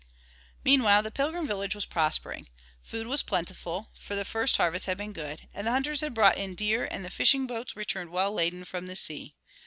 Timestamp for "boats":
7.45-7.75